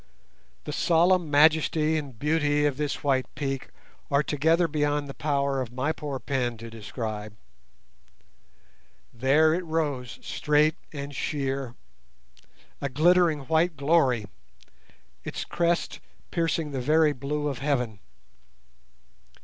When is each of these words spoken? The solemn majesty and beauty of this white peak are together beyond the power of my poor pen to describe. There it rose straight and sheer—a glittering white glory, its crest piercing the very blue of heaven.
The 0.63 0.71
solemn 0.73 1.29
majesty 1.29 1.95
and 1.95 2.17
beauty 2.17 2.65
of 2.65 2.75
this 2.77 3.03
white 3.03 3.27
peak 3.35 3.69
are 4.09 4.23
together 4.23 4.67
beyond 4.67 5.07
the 5.07 5.13
power 5.13 5.61
of 5.61 5.71
my 5.71 5.91
poor 5.91 6.17
pen 6.17 6.57
to 6.57 6.71
describe. 6.71 7.35
There 9.13 9.53
it 9.53 9.63
rose 9.63 10.17
straight 10.23 10.73
and 10.91 11.15
sheer—a 11.15 11.75
glittering 12.89 13.41
white 13.41 13.77
glory, 13.77 14.25
its 15.23 15.45
crest 15.45 15.99
piercing 16.31 16.71
the 16.71 16.81
very 16.81 17.13
blue 17.13 17.47
of 17.47 17.59
heaven. 17.59 17.99